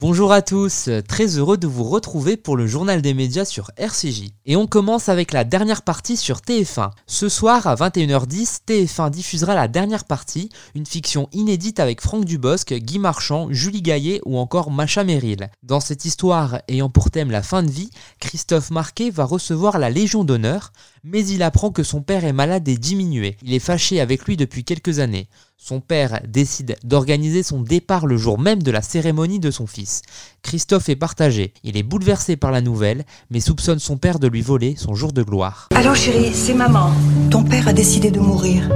Bonjour 0.00 0.32
à 0.32 0.40
tous, 0.40 0.88
très 1.06 1.36
heureux 1.36 1.58
de 1.58 1.66
vous 1.66 1.84
retrouver 1.84 2.38
pour 2.38 2.56
le 2.56 2.66
journal 2.66 3.02
des 3.02 3.12
médias 3.12 3.44
sur 3.44 3.70
RCJ. 3.76 4.30
Et 4.46 4.56
on 4.56 4.66
commence 4.66 5.10
avec 5.10 5.30
la 5.30 5.44
dernière 5.44 5.82
partie 5.82 6.16
sur 6.16 6.38
TF1. 6.38 6.92
Ce 7.06 7.28
soir 7.28 7.66
à 7.66 7.74
21h10, 7.74 8.60
TF1 8.66 9.10
diffusera 9.10 9.54
la 9.54 9.68
dernière 9.68 10.06
partie, 10.06 10.48
une 10.74 10.86
fiction 10.86 11.28
inédite 11.32 11.80
avec 11.80 12.00
Franck 12.00 12.24
Dubosc, 12.24 12.72
Guy 12.72 12.98
Marchand, 12.98 13.48
Julie 13.50 13.82
Gaillet 13.82 14.22
ou 14.24 14.38
encore 14.38 14.70
Macha 14.70 15.04
Merrill. 15.04 15.50
Dans 15.62 15.80
cette 15.80 16.06
histoire 16.06 16.62
ayant 16.66 16.88
pour 16.88 17.10
thème 17.10 17.30
la 17.30 17.42
fin 17.42 17.62
de 17.62 17.70
vie, 17.70 17.90
Christophe 18.20 18.70
Marquet 18.70 19.10
va 19.10 19.24
recevoir 19.24 19.78
la 19.78 19.90
Légion 19.90 20.24
d'honneur, 20.24 20.72
mais 21.04 21.26
il 21.26 21.42
apprend 21.42 21.72
que 21.72 21.82
son 21.82 22.00
père 22.00 22.24
est 22.24 22.32
malade 22.32 22.66
et 22.68 22.78
diminué. 22.78 23.36
Il 23.42 23.52
est 23.52 23.58
fâché 23.58 24.00
avec 24.00 24.24
lui 24.24 24.38
depuis 24.38 24.64
quelques 24.64 24.98
années. 24.98 25.28
Son 25.62 25.80
père 25.80 26.22
décide 26.26 26.76
d'organiser 26.84 27.42
son 27.42 27.60
départ 27.60 28.06
le 28.06 28.16
jour 28.16 28.38
même 28.38 28.62
de 28.62 28.70
la 28.70 28.80
cérémonie 28.80 29.40
de 29.40 29.50
son 29.50 29.66
fils. 29.66 30.00
Christophe 30.42 30.88
est 30.88 30.96
partagé, 30.96 31.52
il 31.64 31.76
est 31.76 31.82
bouleversé 31.82 32.36
par 32.36 32.50
la 32.50 32.62
nouvelle, 32.62 33.04
mais 33.30 33.40
soupçonne 33.40 33.78
son 33.78 33.98
père 33.98 34.18
de 34.18 34.26
lui 34.26 34.40
voler 34.40 34.74
son 34.78 34.94
jour 34.94 35.12
de 35.12 35.22
gloire. 35.22 35.68
Alors 35.74 35.96
chérie, 35.96 36.32
c'est 36.32 36.54
maman. 36.54 36.90
Ton 37.30 37.44
père 37.44 37.68
a 37.68 37.74
décidé 37.74 38.10
de 38.10 38.18
mourir. 38.18 38.70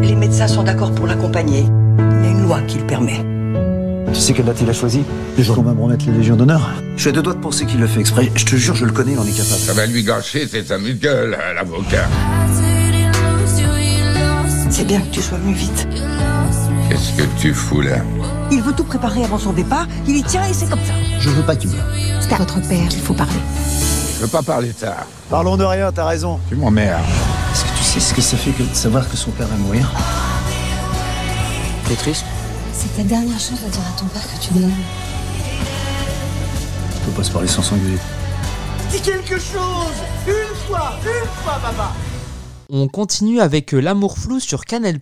Les 0.00 0.14
médecins 0.14 0.46
sont 0.46 0.62
d'accord 0.62 0.94
pour 0.94 1.08
l'accompagner. 1.08 1.64
Il 1.98 2.24
y 2.24 2.28
a 2.28 2.30
une 2.30 2.44
loi 2.44 2.62
qui 2.62 2.78
le 2.78 2.86
permet. 2.86 3.18
Tu 4.14 4.20
sais 4.20 4.32
quelle 4.32 4.46
date 4.46 4.60
il 4.62 4.70
a 4.70 4.72
choisi 4.72 5.02
Le 5.36 5.42
jour 5.42 5.58
où 5.58 5.60
on 5.60 5.64
va 5.64 5.74
me 5.74 5.82
remettre 5.82 6.06
la 6.06 6.12
Légion 6.12 6.36
d'honneur 6.36 6.70
Je 6.94 7.00
suis 7.00 7.10
à 7.10 7.12
deux 7.12 7.22
doigts 7.22 7.34
de 7.34 7.40
penser 7.40 7.66
qu'il 7.66 7.80
le 7.80 7.88
fait 7.88 8.00
exprès. 8.00 8.30
Je 8.36 8.46
te 8.46 8.54
jure, 8.54 8.76
je 8.76 8.84
le 8.84 8.92
connais, 8.92 9.12
il 9.12 9.18
en 9.18 9.26
est 9.26 9.36
capable. 9.36 9.60
Ça 9.60 9.72
va 9.74 9.86
lui 9.86 10.04
gâcher 10.04 10.46
ses 10.46 10.70
amuse-gueules, 10.70 11.36
l'avocat. 11.56 12.08
C'est 14.70 14.84
bien 14.84 15.00
que 15.00 15.06
tu 15.06 15.22
sois 15.22 15.38
venu 15.38 15.54
vite. 15.54 15.88
Qu'est-ce 16.88 17.12
que 17.12 17.22
tu 17.40 17.54
fous 17.54 17.80
là 17.80 17.96
Il 18.50 18.62
veut 18.62 18.72
tout 18.72 18.84
préparer 18.84 19.24
avant 19.24 19.38
son 19.38 19.52
départ. 19.52 19.86
Il 20.06 20.16
y 20.16 20.22
tient 20.22 20.44
et 20.46 20.52
c'est 20.52 20.68
comme 20.68 20.84
ça. 20.84 20.92
Je 21.18 21.30
veux 21.30 21.42
pas 21.42 21.56
qu'il 21.56 21.70
meure. 21.70 21.86
C'est 22.20 22.32
à 22.32 22.36
votre 22.36 22.60
père 22.60 22.88
qu'il 22.88 23.00
faut 23.00 23.14
parler. 23.14 23.40
Je 24.16 24.22
veux 24.22 24.28
pas 24.28 24.42
parler 24.42 24.68
de 24.72 24.78
ça. 24.78 24.96
Parlons 25.30 25.56
de 25.56 25.64
rien, 25.64 25.90
t'as 25.92 26.06
raison. 26.06 26.38
Tu 26.48 26.56
m'emmerdes. 26.56 27.02
Est-ce 27.52 27.64
que 27.64 27.78
tu 27.78 27.84
sais 27.84 28.00
ce 28.00 28.14
que 28.14 28.20
ça 28.20 28.36
fait 28.36 28.50
que 28.50 28.62
de 28.62 28.74
savoir 28.74 29.08
que 29.08 29.16
son 29.16 29.30
père 29.30 29.46
va 29.46 29.56
mourir 29.56 29.90
T'es 31.86 31.94
triste 31.94 32.24
C'est 32.72 32.94
ta 32.96 33.02
dernière 33.02 33.38
chance 33.38 33.62
de 33.64 33.70
dire 33.70 33.80
à 33.80 33.98
ton 33.98 34.06
père 34.06 34.22
que 34.22 34.44
tu 34.44 34.54
l'aimes. 34.54 34.72
On 36.94 37.04
peut 37.06 37.16
pas 37.16 37.24
se 37.24 37.30
parler 37.30 37.48
sans 37.48 37.62
s'engueuler. 37.62 37.98
Dis 38.90 39.00
quelque 39.00 39.38
chose 39.38 39.96
Une 40.26 40.56
fois 40.66 40.98
Une 41.02 41.28
fois, 41.42 41.58
papa 41.62 41.92
On 42.70 42.86
continue 42.86 43.40
avec 43.40 43.72
euh, 43.72 43.80
L'amour 43.80 44.18
flou 44.18 44.40
sur 44.40 44.66
Canal+. 44.66 45.00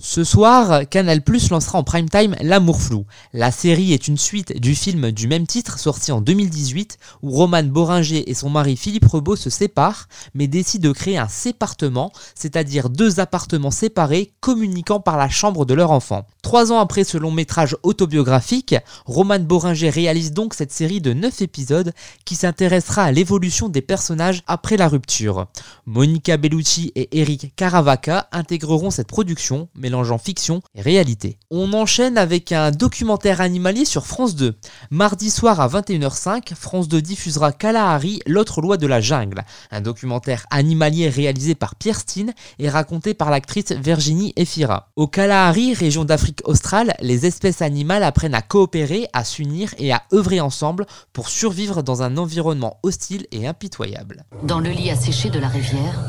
Ce 0.00 0.24
soir, 0.24 0.80
Canal+ 0.90 1.22
lancera 1.48 1.78
en 1.78 1.84
prime 1.84 2.10
time 2.10 2.34
L'amour 2.40 2.82
flou. 2.82 3.06
La 3.32 3.52
série 3.52 3.92
est 3.92 4.08
une 4.08 4.18
suite 4.18 4.60
du 4.60 4.74
film 4.74 5.12
du 5.12 5.28
même 5.28 5.46
titre 5.46 5.78
sorti 5.78 6.10
en 6.10 6.20
2018 6.20 6.98
où 7.22 7.30
Romane 7.30 7.70
Boringer 7.70 8.28
et 8.28 8.34
son 8.34 8.50
mari 8.50 8.76
Philippe 8.76 9.04
Rebaud 9.04 9.36
se 9.36 9.48
séparent 9.48 10.08
mais 10.34 10.48
décident 10.48 10.88
de 10.88 10.92
créer 10.92 11.16
un 11.16 11.28
sépartement, 11.28 12.10
c'est-à-dire 12.34 12.90
deux 12.90 13.20
appartements 13.20 13.70
séparés 13.70 14.32
communiquant 14.40 14.98
par 14.98 15.16
la 15.16 15.28
chambre 15.28 15.64
de 15.64 15.74
leur 15.74 15.92
enfant. 15.92 16.26
Trois 16.42 16.72
ans 16.72 16.80
après 16.80 17.04
ce 17.04 17.16
long 17.16 17.30
métrage 17.30 17.76
autobiographique, 17.84 18.74
Romane 19.06 19.44
Boringer 19.44 19.88
réalise 19.88 20.32
donc 20.32 20.52
cette 20.52 20.72
série 20.72 21.00
de 21.00 21.12
9 21.12 21.42
épisodes 21.42 21.92
qui 22.24 22.34
s'intéressera 22.34 23.04
à 23.04 23.12
l'évolution 23.12 23.68
des 23.68 23.82
personnages 23.82 24.42
après 24.48 24.76
la 24.76 24.88
rupture. 24.88 25.46
Monica 25.86 26.36
Bellucci 26.36 26.90
et 26.96 27.03
Eric 27.12 27.54
Caravaca 27.56 28.28
intégreront 28.32 28.90
cette 28.90 29.08
production, 29.08 29.68
mélangeant 29.74 30.18
fiction 30.18 30.62
et 30.74 30.82
réalité. 30.82 31.38
On 31.50 31.72
enchaîne 31.72 32.18
avec 32.18 32.52
un 32.52 32.70
documentaire 32.70 33.40
animalier 33.40 33.84
sur 33.84 34.06
France 34.06 34.34
2. 34.36 34.54
Mardi 34.90 35.30
soir 35.30 35.60
à 35.60 35.68
21h05, 35.68 36.54
France 36.54 36.88
2 36.88 37.02
diffusera 37.02 37.52
Kalahari, 37.52 38.20
l'autre 38.26 38.60
loi 38.60 38.76
de 38.76 38.86
la 38.86 39.00
jungle, 39.00 39.44
un 39.70 39.80
documentaire 39.80 40.46
animalier 40.50 41.08
réalisé 41.08 41.54
par 41.54 41.74
Pierre 41.74 42.00
Steen 42.00 42.32
et 42.58 42.68
raconté 42.68 43.14
par 43.14 43.30
l'actrice 43.30 43.72
Virginie 43.72 44.32
Efira. 44.36 44.90
Au 44.96 45.06
Kalahari, 45.06 45.74
région 45.74 46.04
d'Afrique 46.04 46.40
australe, 46.44 46.94
les 47.00 47.26
espèces 47.26 47.62
animales 47.62 48.02
apprennent 48.02 48.34
à 48.34 48.42
coopérer, 48.42 49.06
à 49.12 49.24
s'unir 49.24 49.74
et 49.78 49.92
à 49.92 50.02
œuvrer 50.12 50.40
ensemble 50.40 50.86
pour 51.12 51.28
survivre 51.28 51.82
dans 51.82 52.02
un 52.02 52.16
environnement 52.16 52.78
hostile 52.82 53.26
et 53.32 53.46
impitoyable. 53.46 54.24
Dans 54.42 54.60
le 54.60 54.70
lit 54.70 54.90
asséché 54.90 55.30
de 55.30 55.38
la 55.38 55.48
rivière, 55.48 56.00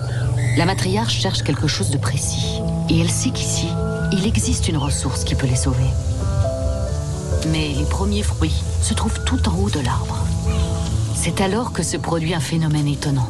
la 0.58 0.66
matriarche 0.66 1.20
cherche 1.20 1.44
quelque 1.44 1.68
chose 1.68 1.90
de 1.90 1.98
précis. 1.98 2.62
Et 2.90 3.00
elle 3.00 3.10
sait 3.10 3.32
qu'ici, 3.32 3.68
il 4.12 4.26
existe 4.26 4.68
une 4.68 4.78
ressource 4.78 5.24
qui 5.24 5.36
peut 5.36 5.48
les 5.48 5.56
sauver. 5.56 5.90
Mais 7.52 7.74
les 7.74 7.86
premiers 7.86 8.24
fruits 8.24 8.64
se 8.82 8.94
trouvent 8.94 9.24
tout 9.26 9.50
en 9.50 9.58
haut 9.58 9.70
de 9.70 9.80
l'arbre. 9.80 10.26
C'est 11.16 11.42
alors 11.42 11.74
que 11.74 11.84
se 11.84 11.98
produit 11.98 12.34
un 12.34 12.40
phénomène 12.40 12.88
étonnant. 12.88 13.30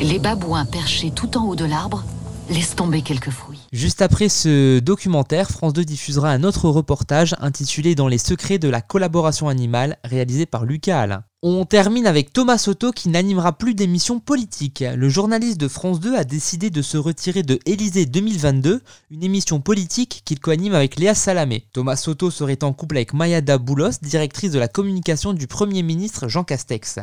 Les 0.00 0.18
babouins 0.18 0.66
perchés 0.66 1.10
tout 1.10 1.36
en 1.36 1.44
haut 1.44 1.56
de 1.56 1.64
l'arbre 1.64 2.04
laissent 2.50 2.76
tomber 2.76 3.02
quelques 3.02 3.30
fruits. 3.30 3.63
Juste 3.74 4.02
après 4.02 4.28
ce 4.28 4.78
documentaire, 4.78 5.50
France 5.50 5.72
2 5.72 5.84
diffusera 5.84 6.30
un 6.30 6.44
autre 6.44 6.68
reportage 6.68 7.34
intitulé 7.40 7.96
Dans 7.96 8.06
les 8.06 8.18
secrets 8.18 8.60
de 8.60 8.68
la 8.68 8.80
collaboration 8.80 9.48
animale, 9.48 9.98
réalisé 10.04 10.46
par 10.46 10.64
Lucas 10.64 11.00
Alain. 11.00 11.24
On 11.46 11.66
termine 11.66 12.06
avec 12.06 12.32
Thomas 12.32 12.56
Soto 12.56 12.90
qui 12.90 13.10
n'animera 13.10 13.52
plus 13.58 13.74
d'émissions 13.74 14.18
politiques. 14.18 14.82
Le 14.96 15.10
journaliste 15.10 15.60
de 15.60 15.68
France 15.68 16.00
2 16.00 16.16
a 16.16 16.24
décidé 16.24 16.70
de 16.70 16.80
se 16.80 16.96
retirer 16.96 17.42
de 17.42 17.58
Élysée 17.66 18.06
2022, 18.06 18.80
une 19.10 19.22
émission 19.22 19.60
politique 19.60 20.22
qu'il 20.24 20.40
coanime 20.40 20.74
avec 20.74 20.96
Léa 20.98 21.14
Salamé. 21.14 21.66
Thomas 21.74 21.96
Soto 21.96 22.30
serait 22.30 22.64
en 22.64 22.72
couple 22.72 22.96
avec 22.96 23.12
Mayada 23.12 23.58
Boulos, 23.58 23.90
directrice 24.00 24.52
de 24.52 24.58
la 24.58 24.68
communication 24.68 25.34
du 25.34 25.46
Premier 25.46 25.82
ministre 25.82 26.28
Jean 26.28 26.44
Castex. 26.44 27.00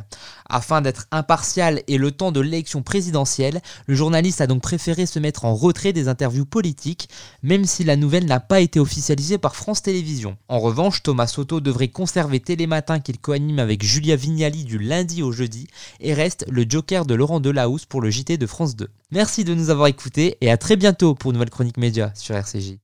Afin 0.49 0.81
d'être 0.81 1.05
impartial 1.11 1.83
et 1.87 1.99
le 1.99 2.11
temps 2.11 2.31
de 2.31 2.39
l'élection 2.39 2.81
présidentielle, 2.81 3.61
le 3.85 3.93
journaliste 3.93 4.41
a 4.41 4.47
donc 4.47 4.63
préféré 4.63 5.05
se 5.05 5.19
mettre 5.19 5.45
en 5.45 5.53
retrait 5.53 5.93
des 5.93 6.07
interviews 6.07 6.45
politiques, 6.45 6.60
même 7.43 7.65
si 7.65 7.83
la 7.83 7.95
nouvelle 7.95 8.25
n'a 8.25 8.39
pas 8.39 8.59
été 8.59 8.79
officialisée 8.79 9.37
par 9.37 9.55
France 9.55 9.81
Télévisions. 9.81 10.37
En 10.47 10.59
revanche, 10.59 11.03
Thomas 11.03 11.27
Soto 11.27 11.59
devrait 11.59 11.87
conserver 11.87 12.39
Télématin 12.39 12.99
qu'il 12.99 13.19
coanime 13.19 13.59
avec 13.59 13.83
Julia 13.83 14.15
Vignali 14.15 14.63
du 14.63 14.77
lundi 14.77 15.23
au 15.23 15.31
jeudi 15.31 15.67
et 15.99 16.13
reste 16.13 16.45
le 16.49 16.65
joker 16.67 17.05
de 17.05 17.15
Laurent 17.15 17.39
Delahousse 17.39 17.85
pour 17.85 18.01
le 18.01 18.09
JT 18.09 18.37
de 18.37 18.47
France 18.47 18.75
2. 18.75 18.89
Merci 19.11 19.43
de 19.43 19.53
nous 19.53 19.69
avoir 19.69 19.87
écoutés 19.87 20.37
et 20.41 20.51
à 20.51 20.57
très 20.57 20.75
bientôt 20.75 21.15
pour 21.15 21.31
une 21.31 21.35
nouvelle 21.35 21.49
chronique 21.49 21.77
média 21.77 22.11
sur 22.15 22.35
RCJ. 22.35 22.77